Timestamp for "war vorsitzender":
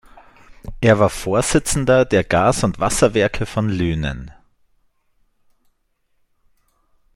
0.97-2.05